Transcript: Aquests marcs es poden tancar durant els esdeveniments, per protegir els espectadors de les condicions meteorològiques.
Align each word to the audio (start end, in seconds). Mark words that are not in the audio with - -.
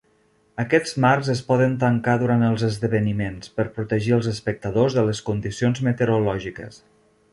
Aquests 0.61 0.93
marcs 1.03 1.27
es 1.33 1.41
poden 1.49 1.75
tancar 1.83 2.15
durant 2.23 2.45
els 2.49 2.65
esdeveniments, 2.69 3.53
per 3.59 3.67
protegir 3.77 4.15
els 4.17 4.31
espectadors 4.33 4.97
de 5.01 5.05
les 5.11 5.23
condicions 5.29 5.85
meteorològiques. 5.91 6.81